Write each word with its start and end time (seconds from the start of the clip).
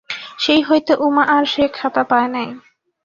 সেই 0.39 0.61
হইতে 0.61 0.93
উমা 0.97 1.23
আর 1.27 1.43
সে 1.45 1.63
খাতা 1.73 2.03
পায় 2.03 2.27
নাই। 2.27 2.47